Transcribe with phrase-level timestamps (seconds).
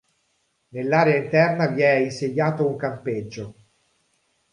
[0.69, 3.53] Nell'area interna vi è insediato un campeggio.